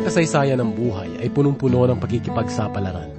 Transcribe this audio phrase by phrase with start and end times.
[0.00, 3.12] Ang kasaysayan ng buhay ay punong-puno ng pakikipagsapalaran.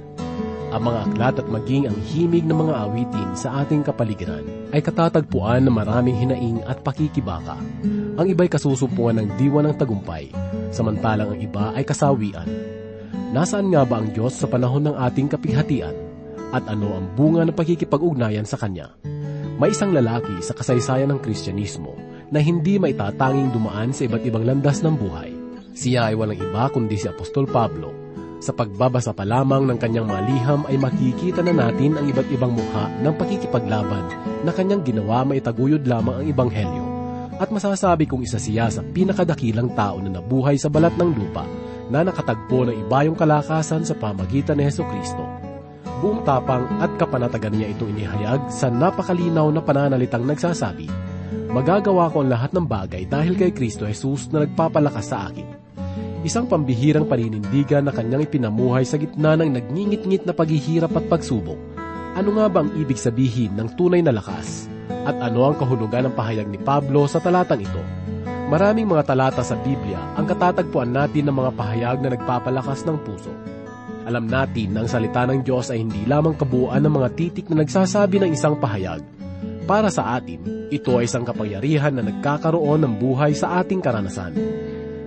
[0.74, 4.42] Ang mga aklat at maging ang himig ng mga awitin sa ating kapaligiran
[4.74, 7.54] ay katatagpuan ng maraming hinaing at pakikibaka.
[8.18, 10.34] Ang iba'y kasusumpungan ng diwa ng tagumpay,
[10.74, 12.50] samantalang ang iba ay kasawian.
[13.30, 15.94] Nasaan nga ba ang Diyos sa panahon ng ating kapighatian?
[16.50, 18.90] At ano ang bunga ng pakikipag-ugnayan sa Kanya?
[19.54, 21.94] May isang lalaki sa kasaysayan ng Kristyanismo
[22.34, 25.31] na hindi maitatanging dumaan sa iba't ibang landas ng buhay.
[25.72, 27.96] Siya ay walang iba kundi si Apostol Pablo.
[28.44, 32.52] Sa pagbabasa pa lamang ng kanyang mga liham ay makikita na natin ang iba't ibang
[32.52, 34.04] mukha ng pakikipaglaban
[34.44, 36.84] na kanyang ginawa maitaguyod lamang ang Ebanghelyo.
[37.40, 41.48] At masasabi kong isa siya sa pinakadakilang tao na nabuhay sa balat ng lupa
[41.88, 45.24] na nakatagpo ng ibayong kalakasan sa pamagitan ni Heso Kristo.
[46.02, 50.90] Buong tapang at kapanatagan niya ito inihayag sa napakalinaw na pananalitang nagsasabi,
[51.52, 55.61] Magagawa ko ang lahat ng bagay dahil kay Kristo Jesus na nagpapalakas sa akin.
[56.22, 61.58] Isang pambihirang paninindigan na kanyang ipinamuhay sa gitna ng nagngingit-ngit na paghihirap at pagsubok.
[62.14, 64.70] Ano nga ba ang ibig sabihin ng tunay na lakas?
[65.02, 67.82] At ano ang kahulugan ng pahayag ni Pablo sa talatang ito?
[68.52, 73.32] Maraming mga talata sa Biblia ang katatagpuan natin ng mga pahayag na nagpapalakas ng puso.
[74.04, 77.64] Alam natin na ang salita ng Diyos ay hindi lamang kabuuan ng mga titik na
[77.64, 79.00] nagsasabi ng isang pahayag.
[79.64, 84.34] Para sa atin, ito ay isang kapangyarihan na nagkakaroon ng buhay sa ating karanasan.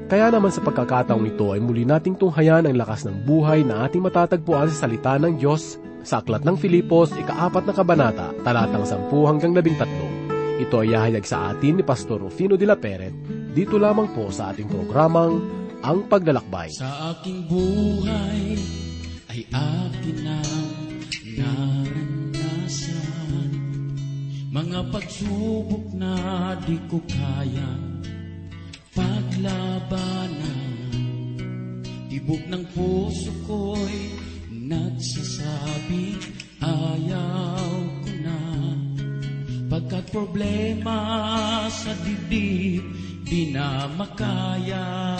[0.06, 4.06] Kaya naman sa pagkakataong ito ay muli nating tunghayan ang lakas ng buhay na ating
[4.06, 9.58] matatagpuan sa salita ng Diyos sa Aklat ng Filipos, ikaapat na kabanata, talatang 10 hanggang
[9.58, 10.62] 13.
[10.62, 13.18] Ito ay yahayag sa atin ni Pastor Rufino de la Peret,
[13.58, 15.42] dito lamang po sa ating programang
[15.82, 16.70] Ang Paglalakbay.
[16.70, 18.62] Sa aking buhay
[19.34, 20.70] ay akin ang
[21.42, 23.50] naranasan
[24.54, 26.14] Mga pagsubok na
[26.62, 27.95] di ko kayang
[28.96, 30.64] paglabanan.
[32.08, 34.00] Tibok ng puso ko'y
[34.50, 36.16] nagsasabi
[36.64, 37.70] ayaw
[38.02, 38.40] ko na.
[39.68, 40.98] Pagkat problema
[41.68, 42.82] sa dibdib
[43.28, 45.20] di na makaya.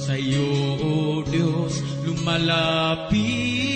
[0.00, 0.48] Sa iyo,
[0.84, 1.74] O Diyos,
[2.04, 3.73] lumalapit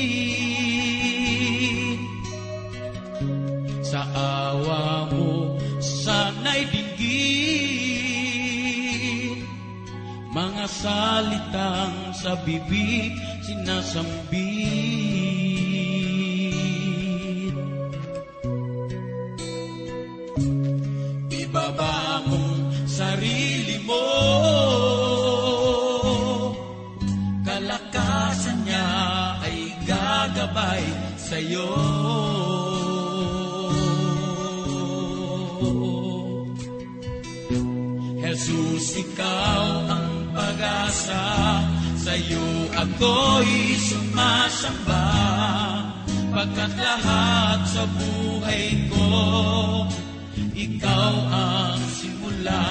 [10.69, 15.09] salitang sa bibig sinasambit
[42.99, 45.07] ako'y sumasamba
[46.35, 49.07] Pagkat lahat sa buhay ko
[50.59, 52.67] Ikaw ang simula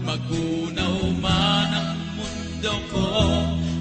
[0.00, 3.08] Magunaw man ang mundo ko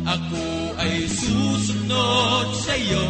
[0.04, 0.44] Ako
[0.84, 3.08] ay susunod sa'yo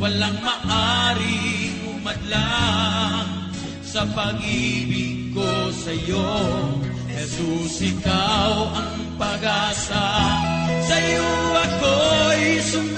[0.00, 3.44] Walang maaring umadlang
[3.94, 6.26] sa pag-ibig ko sa'yo.
[7.06, 10.33] Jesus, ikaw ang pag-asa.
[11.54, 11.92] ako
[12.62, 12.93] som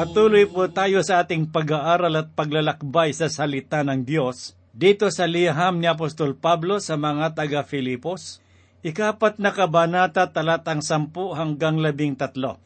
[0.00, 5.76] Patuloy po tayo sa ating pag-aaral at paglalakbay sa salita ng Diyos dito sa liham
[5.76, 8.40] ni Apostol Pablo sa mga taga-Filipos,
[8.80, 12.56] ikapat na kabanata talatang sampu hanggang labing tatlo.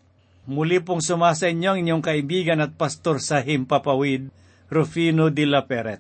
[0.47, 4.31] Muli pong sumasa inyo inyong kaibigan at pastor sa Himpapawid,
[4.71, 5.99] Rufino de la Peret.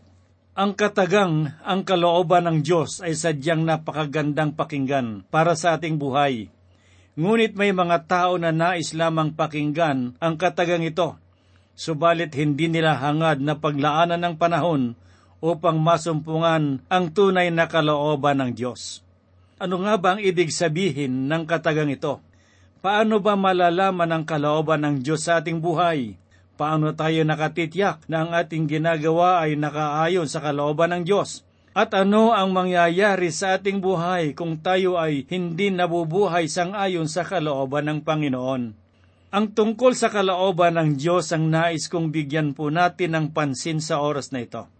[0.54, 6.46] Ang katagang, ang kalooban ng Diyos ay sadyang napakagandang pakinggan para sa ating buhay.
[7.18, 11.23] Ngunit may mga tao na nais lamang pakinggan ang katagang ito,
[11.74, 14.94] subalit hindi nila hangad na paglaanan ng panahon
[15.44, 19.04] upang masumpungan ang tunay na kalooban ng Diyos.
[19.60, 22.18] Ano nga ba ang ibig sabihin ng katagang ito?
[22.82, 26.16] Paano ba malalaman ang kalooban ng Diyos sa ating buhay?
[26.54, 31.42] Paano tayo nakatitiyak na ang ating ginagawa ay nakaayon sa kalooban ng Diyos?
[31.74, 37.90] At ano ang mangyayari sa ating buhay kung tayo ay hindi nabubuhay sang-ayon sa kalooban
[37.90, 38.83] ng Panginoon?
[39.34, 43.98] Ang tungkol sa kalooban ng Diyos ang nais kong bigyan po natin ng pansin sa
[43.98, 44.70] oras na ito.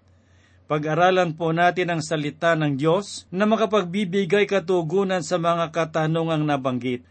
[0.70, 7.02] Pag-aralan po natin ang salita ng Diyos na makapagbibigay katugunan sa mga katanungang nabanggit.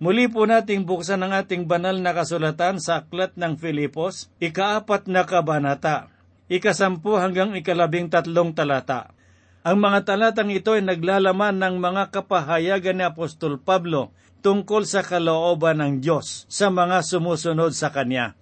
[0.00, 5.28] Muli po nating buksan ang ating banal na kasulatan sa Aklat ng Filipos, ikaapat na
[5.28, 6.08] kabanata,
[6.48, 9.12] ikasampu hanggang ikalabing tatlong talata.
[9.60, 14.08] Ang mga talatang ito ay naglalaman ng mga kapahayagan ni Apostol Pablo
[14.42, 18.34] tungkol sa kalooban ng Diyos sa mga sumusunod sa Kanya.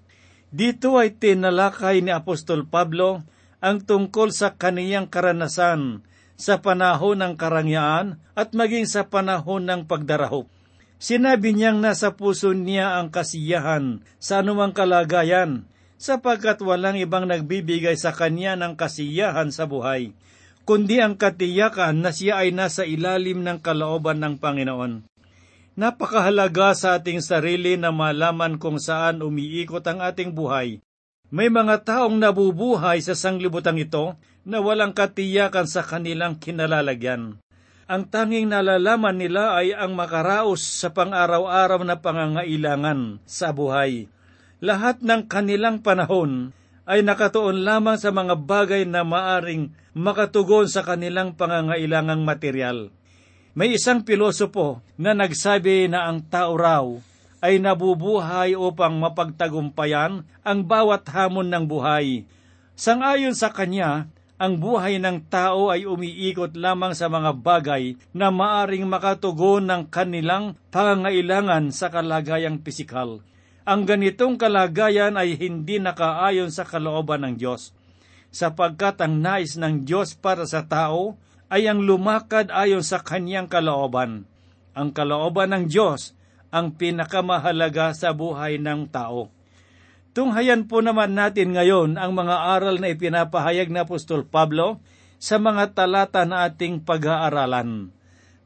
[0.50, 3.22] Dito ay tinalakay ni Apostol Pablo
[3.60, 6.02] ang tungkol sa kaniyang karanasan
[6.40, 10.48] sa panahon ng karangyaan at maging sa panahon ng pagdarahop.
[10.96, 15.68] Sinabi niyang nasa puso niya ang kasiyahan sa anumang kalagayan
[16.00, 20.16] sapagkat walang ibang nagbibigay sa kanya ng kasiyahan sa buhay,
[20.64, 25.09] kundi ang katiyakan na siya ay nasa ilalim ng kalooban ng Panginoon.
[25.80, 30.84] Napakahalaga sa ating sarili na malaman kung saan umiikot ang ating buhay.
[31.32, 34.12] May mga taong nabubuhay sa sanglibutang ito
[34.44, 37.40] na walang katiyakan sa kanilang kinalalagyan.
[37.88, 44.04] Ang tanging nalalaman nila ay ang makaraos sa pang-araw-araw na pangangailangan sa buhay.
[44.60, 46.52] Lahat ng kanilang panahon
[46.84, 52.92] ay nakatuon lamang sa mga bagay na maaring makatugon sa kanilang pangangailangang material.
[53.50, 56.86] May isang pilosopo na nagsabi na ang tao raw
[57.42, 62.22] ay nabubuhay upang mapagtagumpayan ang bawat hamon ng buhay.
[62.78, 64.06] Sangayon sa kanya,
[64.38, 70.54] ang buhay ng tao ay umiikot lamang sa mga bagay na maaring makatugon ng kanilang
[70.70, 73.18] pangangailangan sa kalagayang pisikal.
[73.66, 77.74] Ang ganitong kalagayan ay hindi nakaayon sa kalooban ng Diyos,
[78.30, 81.18] sapagkat ang nais ng Diyos para sa tao
[81.50, 84.24] ay ang lumakad ayon sa kanyang kalooban.
[84.72, 86.14] Ang kalooban ng Diyos
[86.54, 89.30] ang pinakamahalaga sa buhay ng tao.
[90.10, 94.82] Tunghayan po naman natin ngayon ang mga aral na ipinapahayag na Apostol Pablo
[95.22, 97.94] sa mga talata na ating pag-aaralan.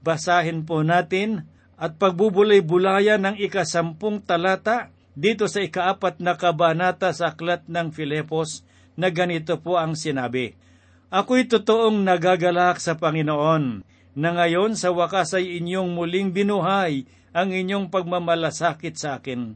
[0.05, 1.49] Basahin po natin
[1.81, 8.67] at pagbubulay-bulayan ng ikasampung talata dito sa ikaapat na kabanata sa aklat ng Filipos
[8.99, 10.53] na ganito po ang sinabi.
[11.15, 13.87] Ako'y totoong nagagalak sa Panginoon,
[14.19, 19.55] na ngayon sa wakas ay inyong muling binuhay ang inyong pagmamalasakit sa akin.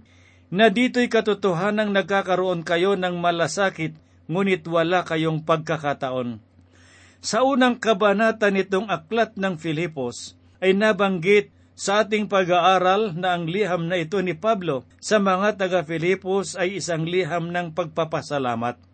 [0.54, 3.98] Na dito'y katotohanang nagkakaroon kayo ng malasakit,
[4.30, 6.38] ngunit wala kayong pagkakataon.
[7.18, 13.90] Sa unang kabanata nitong aklat ng Filipos, ay nabanggit sa ating pag-aaral na ang liham
[13.90, 18.87] na ito ni Pablo sa mga taga-Filipos ay isang liham ng pagpapasalamat.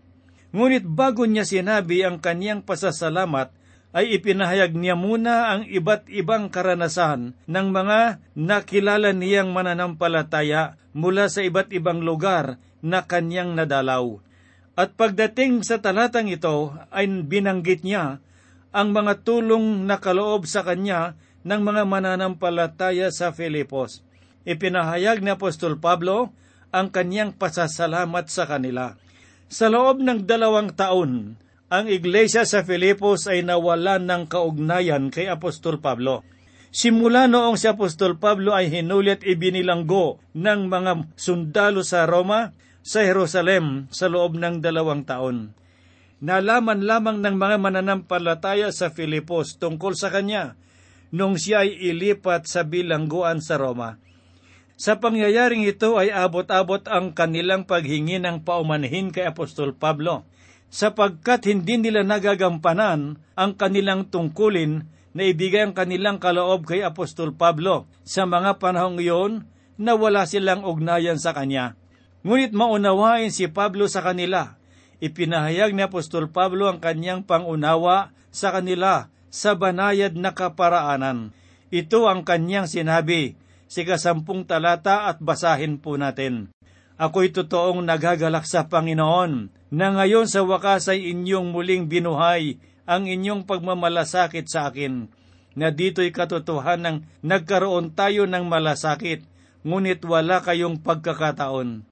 [0.55, 3.51] Ngunit bago niya sinabi ang kaniyang pasasalamat,
[3.95, 11.47] ay ipinahayag niya muna ang iba't ibang karanasan ng mga nakilala niyang mananampalataya mula sa
[11.47, 14.19] iba't ibang lugar na kanyang nadalaw.
[14.75, 18.19] At pagdating sa talatang ito ay binanggit niya
[18.75, 21.15] ang mga tulong na kaloob sa kanya
[21.47, 24.03] ng mga mananampalataya sa Filipos.
[24.43, 26.35] Ipinahayag ni Apostol Pablo
[26.75, 28.99] ang kanyang pasasalamat sa kanila.
[29.55, 31.39] Sa loob ng dalawang taon,
[31.71, 36.27] ang iglesia sa Filipos ay nawalan ng kaugnayan kay Apostol Pablo.
[36.75, 42.51] Simula noong si Apostol Pablo ay hinuli at ibinilanggo ng mga sundalo sa Roma,
[42.83, 45.55] sa Jerusalem sa loob ng dalawang taon.
[46.19, 50.59] Nalaman lamang ng mga mananampalataya sa Filipos tungkol sa kanya
[51.15, 54.03] nung siya ay ilipat sa bilangguan sa Roma.
[54.75, 60.27] Sa pangyayaring ito ay abot-abot ang kanilang paghingi ng paumanhin kay Apostol Pablo,
[60.67, 67.87] sapagkat hindi nila nagagampanan ang kanilang tungkulin na ibigay ang kanilang kaloob kay Apostol Pablo
[68.03, 69.47] sa mga panahong iyon
[69.79, 71.79] na wala silang ugnayan sa kanya.
[72.27, 74.59] Ngunit maunawain si Pablo sa kanila.
[74.99, 81.31] Ipinahayag ni Apostol Pablo ang kanyang pangunawa sa kanila sa banayad na kaparaanan.
[81.71, 86.53] Ito ang kanyang sinabi sikasampung talata at basahin po natin.
[86.95, 93.49] Ako'y totoong nagagalak sa Panginoon na ngayon sa wakas ay inyong muling binuhay ang inyong
[93.49, 95.11] pagmamalasakit sa akin,
[95.59, 99.27] na dito'y katotohanan nagkaroon tayo ng malasakit,
[99.67, 101.83] ngunit wala kayong pagkakataon.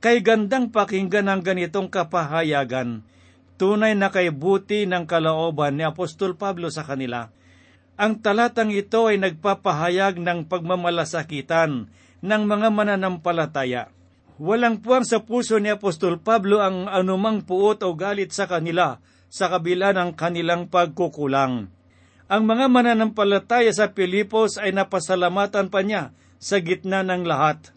[0.00, 3.04] Kay gandang pakinggan ang ganitong kapahayagan,
[3.60, 7.30] tunay na kay buti ng kalaoban ni Apostol Pablo sa kanila–
[8.00, 11.92] ang talatang ito ay nagpapahayag ng pagmamalasakitan
[12.24, 13.92] ng mga mananampalataya.
[14.40, 19.52] Walang puwang sa puso ni Apostol Pablo ang anumang puot o galit sa kanila sa
[19.52, 21.68] kabila ng kanilang pagkukulang.
[22.24, 27.76] Ang mga mananampalataya sa Pilipos ay napasalamatan pa niya sa gitna ng lahat.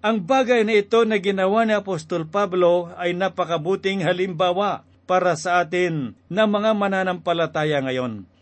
[0.00, 6.16] Ang bagay na ito na ginawa ni Apostol Pablo ay napakabuting halimbawa para sa atin
[6.32, 8.37] na mga mananampalataya ngayon.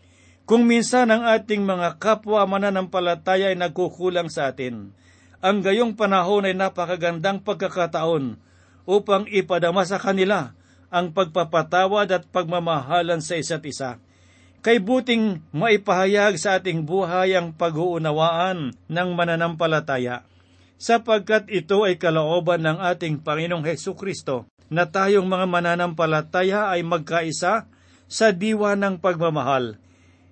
[0.47, 4.95] Kung minsan ang ating mga kapwa mananampalataya ay nagkukulang sa atin,
[5.43, 8.39] ang gayong panahon ay napakagandang pagkakataon
[8.87, 10.55] upang ipadama sa kanila
[10.87, 13.99] ang pagpapatawad at pagmamahalan sa isa't isa.
[14.63, 20.23] Kay buting maipahayag sa ating buhay ang pag-uunawaan ng mananampalataya,
[20.79, 27.67] sapagkat ito ay kalooban ng ating Panginoong Heso Kristo na tayong mga mananampalataya ay magkaisa
[28.07, 29.83] sa diwa ng pagmamahal.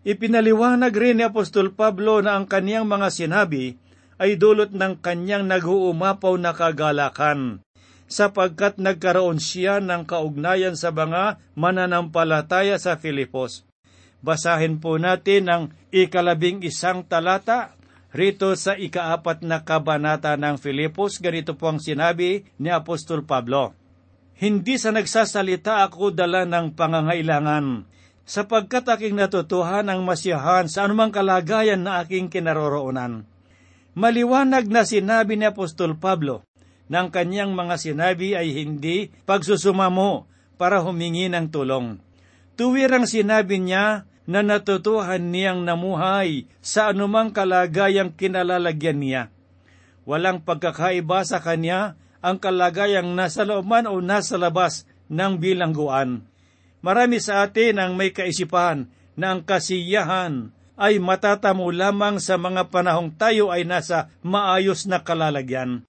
[0.05, 3.73] Ipinaliwanag rin ni Apostol Pablo na ang kaniyang mga sinabi
[4.21, 7.65] ay dulot ng kanyang nag-uumapaw na kagalakan
[8.05, 13.65] sapagkat nagkaroon siya ng kaugnayan sa mga mananampalataya sa Filipos.
[14.21, 17.73] Basahin po natin ang ikalabing isang talata
[18.13, 21.17] rito sa ikaapat na kabanata ng Filipos.
[21.17, 23.73] Ganito po ang sinabi ni Apostol Pablo.
[24.37, 27.87] Hindi sa nagsasalita ako dala ng pangangailangan,
[28.25, 33.23] sapagkat aking natutuhan ang masiyahan sa anumang kalagayan na aking kinaroroonan.
[33.95, 36.43] Maliwanag na sinabi ni Apostol Pablo
[36.91, 40.27] ng kanyang mga sinabi ay hindi pagsusumamo
[40.59, 42.01] para humingi ng tulong.
[42.59, 49.23] Tuwirang sinabi niya na natutuhan niyang namuhay sa anumang kalagayang kinalalagyan niya.
[50.03, 56.25] Walang pagkakaiba sa kanya ang kalagayang nasa loob man o nasa labas ng bilangguan.
[56.85, 58.85] Marami sa atin ang may kaisipan
[59.17, 65.81] na ang kasiyahan ay matatamo lamang sa mga panahong tayo ay nasa maayos na kalalagyan.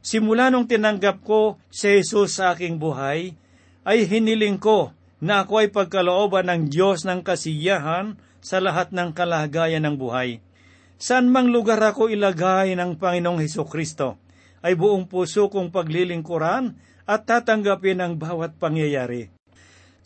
[0.00, 3.36] Simula nung tinanggap ko si Jesus sa aking buhay,
[3.84, 9.84] ay hiniling ko na ako ay pagkalooban ng Diyos ng kasiyahan sa lahat ng kalagayan
[9.84, 10.40] ng buhay.
[10.96, 14.16] Saan mang lugar ako ilagay ng Panginoong Heso Kristo,
[14.64, 19.39] ay buong puso kong paglilingkuran at tatanggapin ang bawat pangyayari.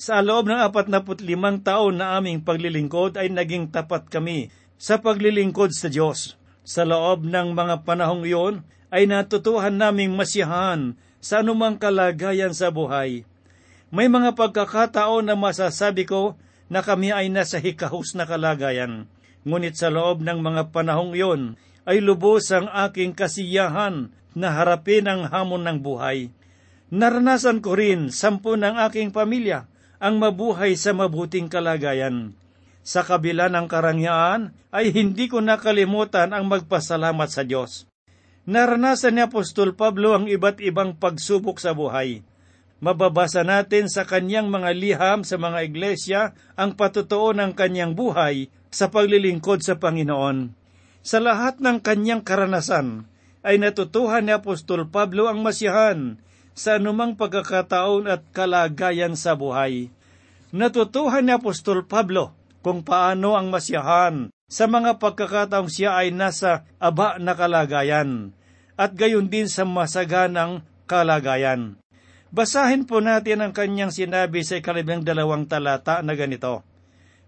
[0.04, 5.00] Sa loob ng apat na limang taon na aming paglilingkod ay naging tapat kami sa
[5.00, 6.36] paglilingkod sa Diyos.
[6.60, 13.24] Sa loob ng mga panahong iyon ay natutuhan naming masiyahan sa anumang kalagayan sa buhay.
[13.88, 16.36] May mga pagkakataon na masasabi ko
[16.68, 19.08] na kami ay nasa hikahos na kalagayan.
[19.48, 21.56] Ngunit sa loob ng mga panahong iyon
[21.88, 26.28] ay lubos ang aking kasiyahan na harapin ang hamon ng buhay.
[26.92, 29.64] Naranasan ko rin sampu ng aking pamilya
[30.02, 32.34] ang mabuhay sa mabuting kalagayan.
[32.84, 37.88] Sa kabila ng karangyaan ay hindi ko nakalimutan ang magpasalamat sa Diyos.
[38.44, 42.20] Naranasan ni Apostol Pablo ang iba't ibang pagsubok sa buhay.
[42.84, 48.92] Mababasa natin sa kanyang mga liham sa mga iglesia ang patutuo ng kanyang buhay sa
[48.92, 50.52] paglilingkod sa Panginoon.
[51.00, 53.08] Sa lahat ng kanyang karanasan,
[53.40, 56.20] ay natutuhan ni Apostol Pablo ang masiyahan
[56.54, 59.90] sa anumang pagkakataon at kalagayan sa buhay.
[60.54, 62.30] Natutuhan ni Apostol Pablo
[62.62, 68.30] kung paano ang masiyahan sa mga pagkakataong siya ay nasa aba na kalagayan
[68.78, 71.74] at gayon din sa masaganang kalagayan.
[72.34, 76.66] Basahin po natin ang kanyang sinabi sa ikalibang dalawang talata na ganito.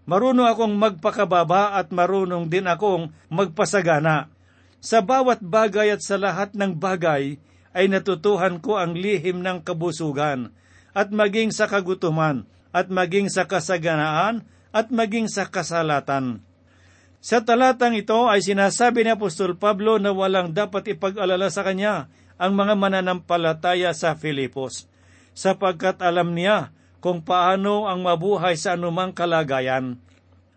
[0.07, 4.31] Marunong akong magpakababa at marunong din akong magpasagana.
[4.79, 7.39] Sa bawat bagay at sa lahat ng bagay
[7.75, 10.53] ay natutuhan ko ang lihim ng kabusugan
[10.95, 14.45] at maging sa kagutuman at maging sa kasaganaan
[14.75, 16.47] at maging sa kasalatan
[17.17, 22.07] sa talatang ito ay sinasabi ni Apostol Pablo na walang dapat ipag-alala sa kanya
[22.37, 24.85] ang mga mananampalataya sa Filipos,
[25.33, 26.69] sapagkat alam niya
[27.01, 29.97] kung paano ang mabuhay sa anumang kalagayan.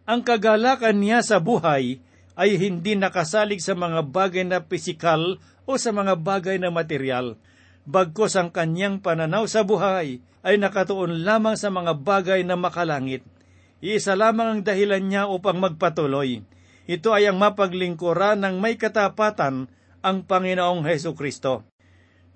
[0.04, 1.98] Ang kagalakan niya sa buhay
[2.36, 7.38] ay hindi nakasalig sa mga bagay na pisikal o sa mga bagay na material.
[7.86, 13.22] Bagkos ang kanyang pananaw sa buhay ay nakatuon lamang sa mga bagay na makalangit–
[13.80, 16.44] Iisa lamang ang dahilan niya upang magpatuloy.
[16.84, 19.72] Ito ay ang mapaglingkuran ng may katapatan
[20.04, 21.64] ang Panginoong Heso Kristo.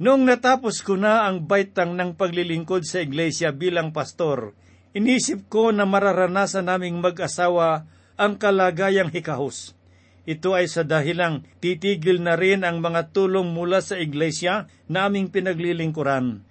[0.00, 4.56] Noong natapos ko na ang baitang ng paglilingkod sa iglesia bilang pastor,
[4.96, 7.84] inisip ko na mararanasan naming mag-asawa
[8.16, 9.76] ang kalagayang hikahos.
[10.24, 15.28] Ito ay sa dahilang titigil na rin ang mga tulong mula sa iglesia na aming
[15.28, 16.44] pinaglilingkuran.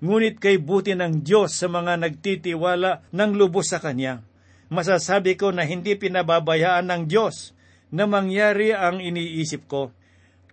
[0.00, 4.24] Ngunit kay buti ng Diyos sa mga nagtitiwala ng lubos sa Kanya
[4.70, 7.52] masasabi ko na hindi pinababayaan ng Diyos
[7.90, 9.90] na mangyari ang iniisip ko.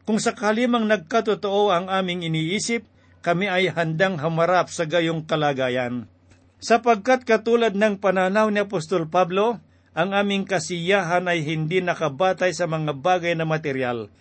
[0.03, 2.83] Kung sakali mang nagkatotoo ang aming iniisip,
[3.21, 6.09] kami ay handang hamarap sa gayong kalagayan.
[6.57, 9.61] Sapagkat katulad ng pananaw ni Apostol Pablo,
[9.97, 14.13] ang aming kasiyahan ay hindi nakabatay sa mga bagay na material.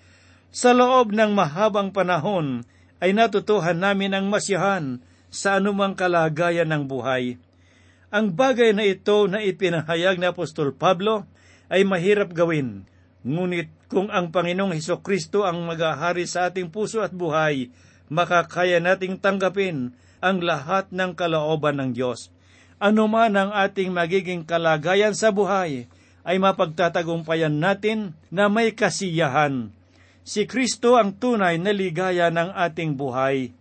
[0.48, 2.64] Sa loob ng mahabang panahon
[2.96, 7.36] ay natutuhan namin ang masiyahan sa anumang kalagayan ng buhay.
[8.08, 11.28] Ang bagay na ito na ipinahayag ni Apostol Pablo
[11.68, 12.88] ay mahirap gawin,
[13.20, 17.68] ngunit kung ang Panginoong Heso Kristo ang magahari sa ating puso at buhay,
[18.08, 19.92] makakaya nating tanggapin
[20.24, 22.32] ang lahat ng kalooban ng Diyos
[22.76, 25.88] ano man ang ating magiging kalagayan sa buhay,
[26.26, 29.70] ay mapagtatagumpayan natin na may kasiyahan.
[30.26, 33.54] Si Kristo ang tunay na ligaya ng ating buhay.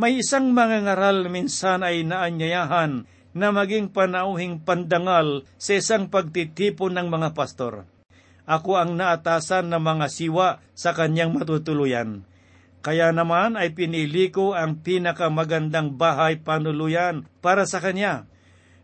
[0.00, 3.04] May isang mangangaral minsan ay naanyayahan
[3.36, 7.84] na maging panauhing pandangal sa isang pagtitipon ng mga pastor.
[8.48, 12.24] Ako ang naatasan ng mga siwa sa kanyang matutuluyan.
[12.80, 18.29] Kaya naman ay pinili ko ang pinakamagandang bahay panuluyan para sa kanya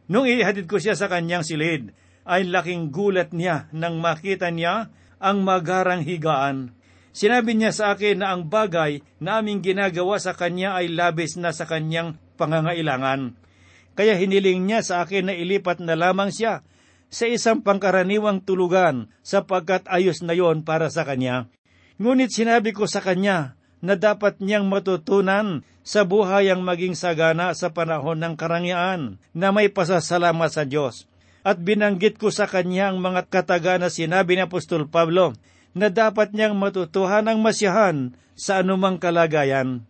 [0.06, 1.90] Nung ihatid ko siya sa kanyang silid,
[2.26, 4.90] ay laking gulat niya nang makita niya
[5.22, 6.74] ang magarang higaan.
[7.16, 11.54] Sinabi niya sa akin na ang bagay na aming ginagawa sa kanya ay labis na
[11.54, 13.32] sa kanyang pangangailangan.
[13.96, 16.60] Kaya hiniling niya sa akin na ilipat na lamang siya
[17.08, 21.48] sa isang pangkaraniwang tulugan sapagkat ayos na yon para sa kanya.
[21.96, 23.56] Ngunit sinabi ko sa kanya
[23.86, 29.70] na dapat niyang matutunan sa buhay ang maging sagana sa panahon ng karangyaan na may
[29.70, 31.06] pasasalamat sa Diyos.
[31.46, 35.38] At binanggit ko sa kanya ang mga kataga na sinabi ni Apostol Pablo
[35.78, 39.86] na dapat niyang matutuhan ang masyahan sa anumang kalagayan.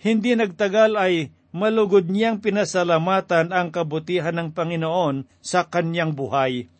[0.00, 6.72] Hindi nagtagal ay malugod niyang pinasalamatan ang kabutihan ng Panginoon sa kanyang buhay.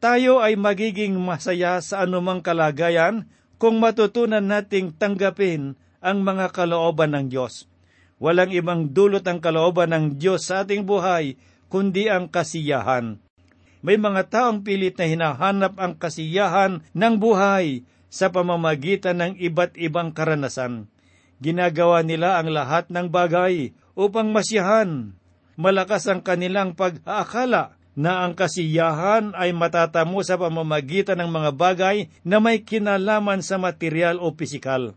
[0.00, 3.28] Tayo ay magiging masaya sa anumang kalagayan
[3.60, 7.68] kung matutunan nating tanggapin ang mga kalooban ng Diyos.
[8.16, 11.36] Walang ibang dulot ang kalooban ng Diyos sa ating buhay,
[11.68, 13.20] kundi ang kasiyahan.
[13.84, 20.16] May mga taong pilit na hinahanap ang kasiyahan ng buhay sa pamamagitan ng iba't ibang
[20.16, 20.88] karanasan.
[21.38, 25.12] Ginagawa nila ang lahat ng bagay upang masiyahan.
[25.60, 32.40] Malakas ang kanilang pag-aakala na ang kasiyahan ay matatamo sa pamamagitan ng mga bagay na
[32.40, 34.92] may kinalaman sa material o pisikal.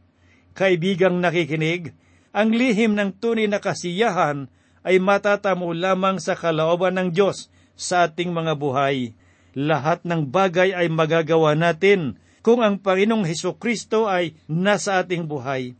[0.57, 1.93] Kaibigang nakikinig,
[2.29, 4.49] ang lihim ng tunay na kasiyahan
[4.85, 9.13] ay matatamo lamang sa kalooban ng Diyos sa ating mga buhay.
[9.57, 15.75] Lahat ng bagay ay magagawa natin kung ang Panginoong Heso Kristo ay nasa ating buhay.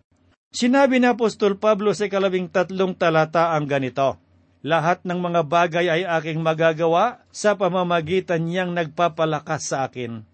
[0.49, 4.17] Sinabi ni Apostol Pablo sa kalabing tatlong talata ang ganito,
[4.60, 10.27] Lahat ng mga bagay ay aking magagawa sa pamamagitan niyang nagpapalakas sa akin.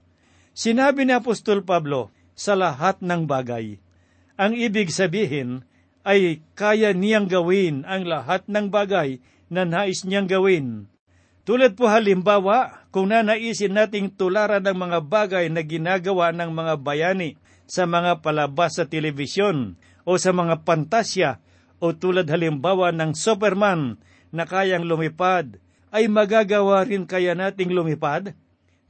[0.56, 3.78] Sinabi ni Apostol Pablo, sa lahat ng bagay.
[4.36, 5.64] Ang ibig sabihin,
[6.04, 10.92] ay kaya niyang gawin ang lahat ng bagay na nais niyang gawin.
[11.48, 17.40] Tulad po halimbawa, kung nanaisin nating tularan ng mga bagay na ginagawa ng mga bayani
[17.66, 21.40] sa mga palabas sa telebisyon o sa mga pantasya
[21.80, 23.98] o tulad halimbawa ng Superman
[24.36, 25.58] na kayang lumipad,
[25.96, 28.36] ay magagawa rin kaya nating lumipad?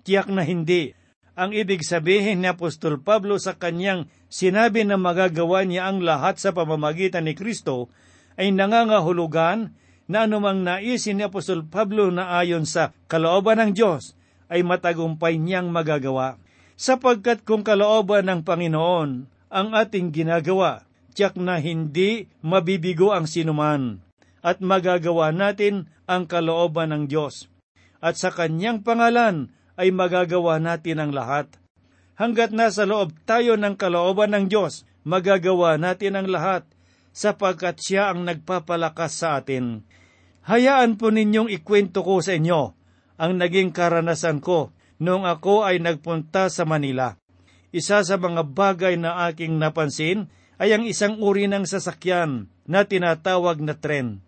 [0.01, 0.97] Tiyak na hindi
[1.35, 6.55] ang ibig sabihin ni Apostol Pablo sa kanyang sinabi na magagawa niya ang lahat sa
[6.55, 7.91] pamamagitan ni Kristo
[8.39, 9.75] ay nangangahulugan
[10.07, 14.15] na anumang naisin ni Apostol Pablo na ayon sa kalooban ng Diyos
[14.47, 16.39] ay matagumpay niyang magagawa.
[16.75, 19.09] Sapagkat kung kalooban ng Panginoon
[19.51, 20.83] ang ating ginagawa,
[21.15, 24.03] tiyak na hindi mabibigo ang sinuman
[24.43, 27.47] at magagawa natin ang kalooban ng Diyos.
[28.03, 31.51] At sa kanyang pangalan ay magagawa natin ang lahat.
[32.15, 36.63] Hanggat nasa loob tayo ng kalooban ng Diyos, magagawa natin ang lahat,
[37.11, 39.83] sapagkat siya ang nagpapalakas sa atin.
[40.47, 42.75] Hayaan po ninyong ikwento ko sa inyo
[43.15, 47.15] ang naging karanasan ko noong ako ay nagpunta sa Manila.
[47.75, 53.59] Isa sa mga bagay na aking napansin ay ang isang uri ng sasakyan na tinatawag
[53.59, 54.23] na tren.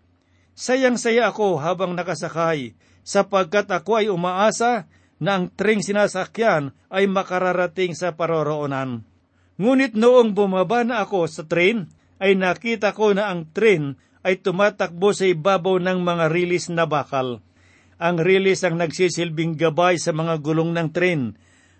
[0.52, 4.84] Sayang-saya ako habang nakasakay sapagkat ako ay umaasa
[5.18, 9.02] na ang tring sinasakyan ay makararating sa paroroonan.
[9.58, 15.14] Ngunit noong bumaba na ako sa train, ay nakita ko na ang train ay tumatakbo
[15.14, 17.42] sa ibabaw ng mga rilis na bakal.
[17.98, 21.34] Ang rilis ang nagsisilbing gabay sa mga gulong ng train,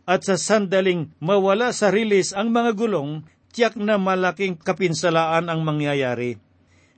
[0.09, 3.23] at sa sandaling mawala sa rilis ang mga gulong,
[3.55, 6.43] tiyak na malaking kapinsalaan ang mangyayari.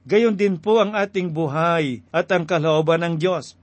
[0.08, 3.59] Gayon din po ang ating buhay at ang kalooban ng Diyos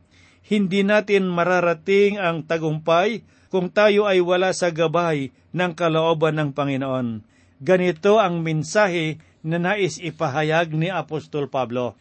[0.47, 7.23] hindi natin mararating ang tagumpay kung tayo ay wala sa gabay ng kalooban ng Panginoon.
[7.59, 11.99] Ganito ang mensahe na nais ipahayag ni Apostol Pablo.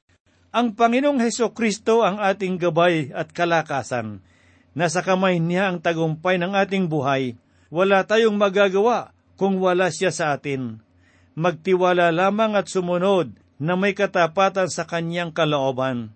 [0.55, 4.23] Ang Panginoong Heso Kristo ang ating gabay at kalakasan.
[4.77, 7.35] Nasa kamay niya ang tagumpay ng ating buhay.
[7.73, 10.79] Wala tayong magagawa kung wala siya sa atin.
[11.35, 16.13] Magtiwala lamang at sumunod na may katapatan sa kanyang kalooban.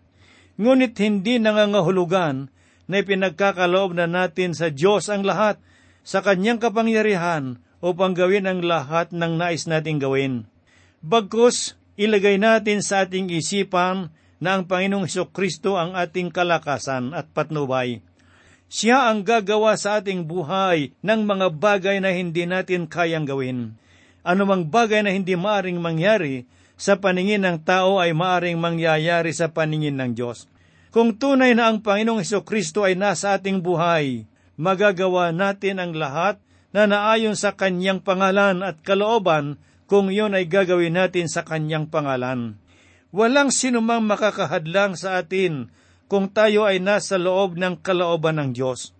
[0.60, 2.52] Ngunit hindi nangangahulugan
[2.84, 5.56] na ipinagkakaloob na natin sa Diyos ang lahat
[6.04, 10.44] sa kanyang kapangyarihan upang gawin ang lahat ng nais nating gawin.
[11.00, 18.04] Bagkus, ilagay natin sa ating isipan na ang Panginoong Kristo ang ating kalakasan at patnubay.
[18.68, 23.80] Siya ang gagawa sa ating buhay ng mga bagay na hindi natin kayang gawin.
[24.20, 26.44] Anumang bagay na hindi maaring mangyari
[26.76, 30.49] sa paningin ng tao ay maaring mangyayari sa paningin ng Diyos.
[30.90, 34.26] Kung tunay na ang Panginoong Kristo ay nasa ating buhay,
[34.58, 36.42] magagawa natin ang lahat
[36.74, 39.54] na naayon sa kanyang pangalan at kalooban
[39.86, 42.58] kung iyon ay gagawin natin sa kanyang pangalan.
[43.14, 45.70] Walang sinumang makakahadlang sa atin
[46.10, 48.90] kung tayo ay nasa loob ng kalooban ng Diyos.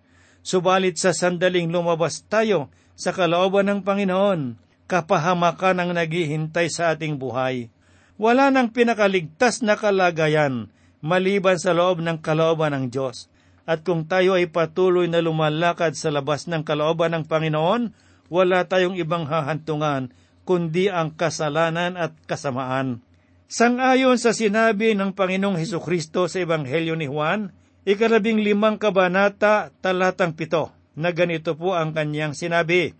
[0.47, 4.55] Subalit sa sandaling lumabas tayo sa kalooban ng Panginoon,
[4.87, 7.67] kapahamakan ang naghihintay sa ating buhay.
[8.15, 10.71] Wala nang pinakaligtas na kalagayan
[11.01, 13.29] maliban sa loob ng kalooban ng Diyos.
[13.69, 17.93] At kung tayo ay patuloy na lumalakad sa labas ng kalooban ng Panginoon,
[18.31, 20.13] wala tayong ibang hahantungan
[20.51, 23.05] kundi ang kasalanan at kasamaan.
[23.51, 27.55] Sangayon sa sinabi ng Panginoong Heso Kristo sa Ebanghelyo ni Juan,
[27.87, 32.95] ikalabing limang kabanata, talatang pito, na ganito po ang kanyang sinabi,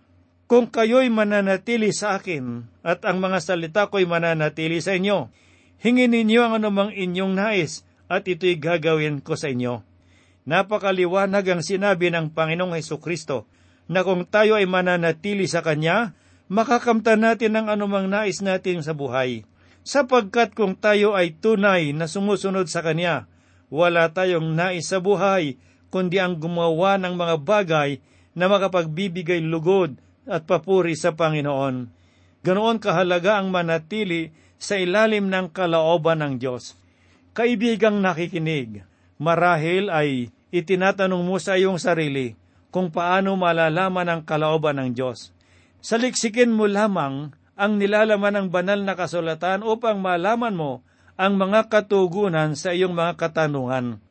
[0.47, 5.31] Kung kayo'y mananatili sa akin, at ang mga salita ko'y mananatili sa inyo,
[5.79, 9.79] hingin ninyo ang anumang inyong nais, at ito'y gagawin ko sa inyo.
[10.43, 13.47] Napakaliwanag ang sinabi ng Panginoong Heso Kristo
[13.87, 16.11] na kung tayo ay mananatili sa Kanya,
[16.51, 19.47] makakamtan natin ang anumang nais natin sa buhay.
[19.87, 23.31] Sapagkat kung tayo ay tunay na sumusunod sa Kanya,
[23.71, 25.55] wala tayong nais sa buhay,
[25.87, 27.89] kundi ang gumawa ng mga bagay
[28.35, 29.95] na makapagbibigay lugod
[30.27, 31.87] at papuri sa Panginoon.
[32.43, 36.80] Ganoon kahalaga ang manatili sa ilalim ng kalaoban ng Diyos.
[37.31, 38.83] Kaibigang nakikinig,
[39.21, 42.33] Marahil ay itinatanong mo sa iyong sarili
[42.73, 45.29] kung paano malalaman ang kalooban ng Diyos.
[45.77, 50.81] Saliksikin mo lamang ang nilalaman ng banal na kasulatan upang malaman mo
[51.21, 54.01] ang mga katugunan sa iyong mga katanungan.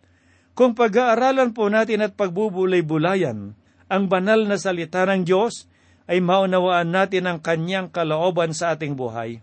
[0.55, 3.59] Kung pag-aaralan po natin at pagbubulay-bulayan
[3.91, 5.67] ang banal na salita ng Diyos,
[6.07, 9.43] ay maunawaan natin ang kanyang kalooban sa ating buhay.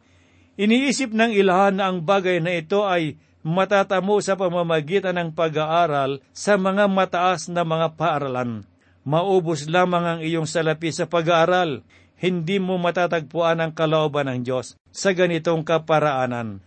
[0.56, 6.58] Iniisip ng ilahan na ang bagay na ito ay matatamo sa pamamagitan ng pag-aaral sa
[6.58, 8.66] mga mataas na mga paaralan.
[9.08, 11.86] Maubos lamang ang iyong salapi sa pag-aaral,
[12.18, 16.60] hindi mo matatagpuan ang kalooban ng Diyos sa ganitong kaparaanan.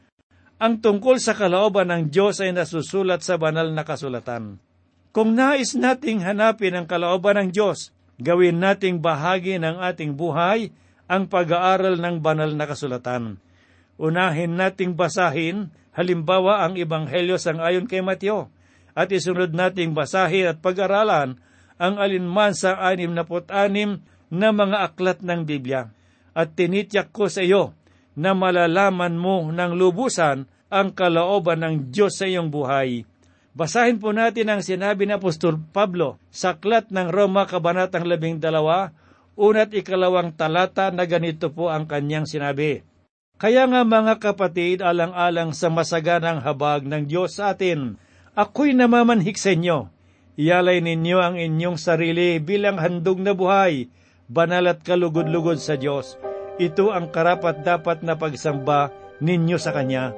[0.60, 4.60] Ang tungkol sa kalooban ng Diyos ay nasusulat sa banal na kasulatan.
[5.10, 10.70] Kung nais nating hanapin ang kalooban ng Diyos, gawin nating bahagi ng ating buhay
[11.10, 13.42] ang pag-aaral ng banal na kasulatan.
[13.98, 18.50] Unahin nating basahin halimbawa ang Ebanghelyo sang ayon kay Mateo,
[18.94, 21.38] at isunod nating basahin at pag-aralan
[21.80, 25.88] ang alinman sa anim na put-anim na mga aklat ng Biblia.
[26.36, 27.74] At tinityak ko sa iyo
[28.14, 33.02] na malalaman mo ng lubusan ang kalooban ng Diyos sa iyong buhay.
[33.50, 38.38] Basahin po natin ang sinabi ni Apostol Pablo sa aklat ng Roma Kabanatang 12,
[39.34, 42.86] una't ikalawang talata na ganito po ang kanyang sinabi.
[43.40, 47.96] Kaya nga mga kapatid, alang-alang sa masaganang habag ng Diyos sa atin,
[48.36, 49.88] ako'y namamanhik sa inyo.
[50.36, 53.88] Iyalay ninyo ang inyong sarili bilang handog na buhay,
[54.28, 56.20] banal at kalugod-lugod sa Diyos.
[56.60, 58.92] Ito ang karapat dapat na pagsamba
[59.24, 60.12] ninyo sa Kanya.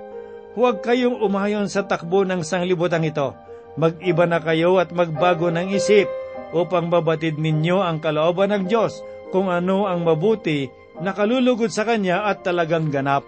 [0.58, 3.38] Huwag kayong umayon sa takbo ng sanglibutan ito.
[3.78, 6.10] Mag-iba na kayo at magbago ng isip
[6.50, 8.98] upang mabatid ninyo ang kalooban ng Diyos
[9.30, 13.24] kung ano ang mabuti nakalulugod sa Kanya at talagang ganap.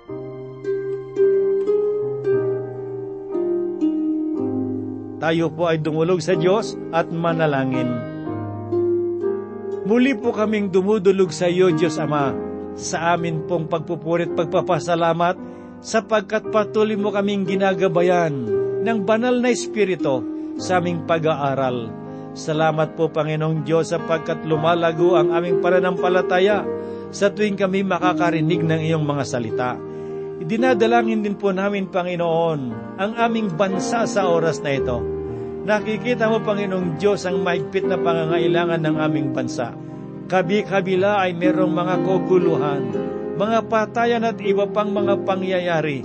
[5.24, 7.88] Tayo po ay dumulog sa Diyos at manalangin.
[9.88, 12.37] Muli po kaming dumudulog sa iyo, Diyos Ama,
[12.77, 15.37] sa amin pong pagpupurit pagpapasalamat
[15.81, 18.33] sapagkat patuloy mo kaming ginagabayan
[18.85, 20.24] ng banal na Espiritu
[20.61, 21.88] sa aming pag-aaral.
[22.35, 26.66] Salamat po, Panginoong Diyos, sapagkat lumalago ang aming pananampalataya
[27.14, 29.79] sa tuwing kami makakarinig ng iyong mga salita.
[30.42, 32.61] Dinadalangin din po namin, Panginoon,
[32.98, 34.98] ang aming bansa sa oras na ito.
[35.62, 39.70] Nakikita mo, Panginoong Diyos, ang mahigpit na pangangailangan ng aming bansa.
[40.27, 42.83] Kabi-kabila ay merong mga koguluhan,
[43.38, 46.03] mga patayan at iba pang mga pangyayari.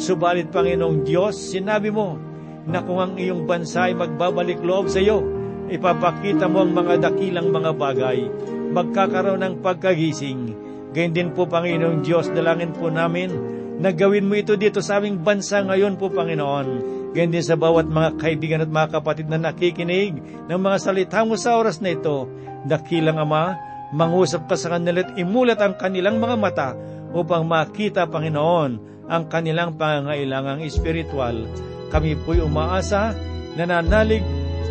[0.00, 2.16] Subalit, Panginoong Diyos, sinabi mo
[2.64, 5.20] na kung ang iyong bansa ay magbabalik loob sa iyo,
[5.68, 8.24] ipapakita mo ang mga dakilang mga bagay,
[8.72, 10.54] magkakaroon ng pagkagising.
[10.96, 13.30] Gayun din po, Panginoong Diyos, dalangin po namin
[13.76, 16.68] na gawin mo ito dito sa aming bansa ngayon po, Panginoon.
[17.12, 20.16] Gayun din sa bawat mga kaibigan at mga kapatid na nakikinig
[20.48, 22.28] ng mga salita mo sa oras na ito.
[22.64, 23.56] Dakilang Ama,
[23.92, 26.68] mangusap ka sa kanila at imulat ang kanilang mga mata
[27.12, 31.46] upang makita, Panginoon, ang kanilang pangangailangang espiritual.
[31.92, 33.14] Kami po'y umaasa,
[33.54, 34.24] nananalig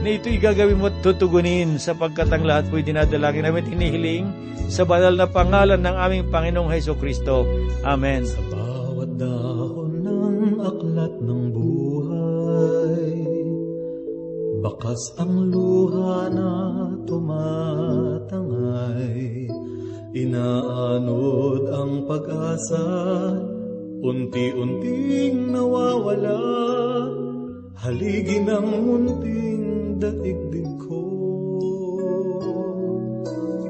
[0.05, 4.29] na ito'y gagawin mo at tutugunin sapagkat ang lahat po'y dinadalangin namin hinihiling
[4.69, 7.49] sa banal na pangalan ng aming Panginoong Heso Kristo.
[7.81, 8.21] Amen.
[8.21, 13.17] Sa bawat dahon ng aklat ng buhay,
[14.61, 16.53] bakas ang luha na
[17.09, 18.69] tumatangay,
[20.13, 22.85] inaanod ang pag-asa
[24.05, 26.37] Unti-unting nawawala
[27.73, 29.54] Haligi ng munting
[29.99, 31.01] daigdig ko.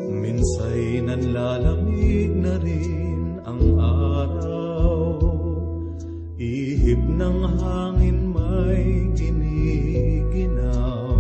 [0.10, 5.22] Minsay nanlalamig na rin ang araw.
[6.36, 11.14] Ihip ng hangin may giniginaw.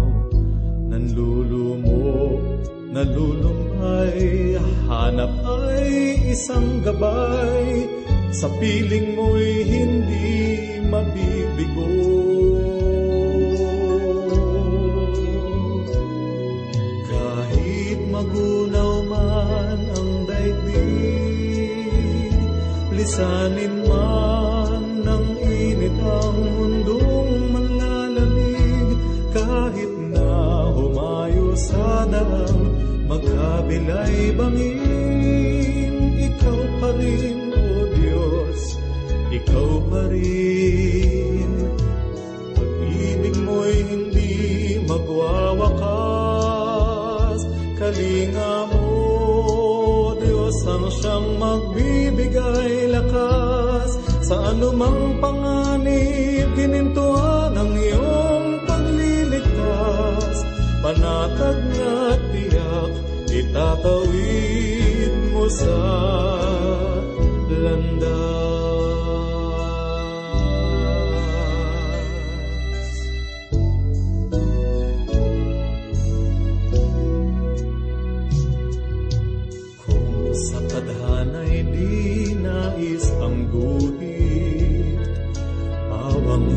[0.91, 2.41] Nanlulumo,
[2.91, 7.89] nalulumbay Hanap ay isang gabay.
[8.35, 9.94] Sa piling mo'y hindi
[34.15, 34.74] Magkabilay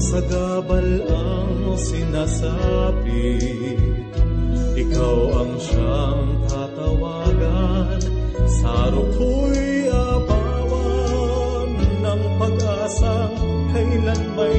[0.09, 3.76] sa gabal ang sinasapit
[4.78, 8.00] Ikaw ang siyang tatawagan
[8.62, 13.37] Sa ruko'y abawan ng pag-asang
[13.74, 14.57] kailan may